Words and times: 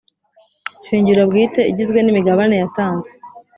Shingiro 0.85 1.21
bwite 1.29 1.61
igizwe 1.71 1.99
n 2.01 2.07
imigabane 2.13 2.55
yatanzwe 2.61 3.09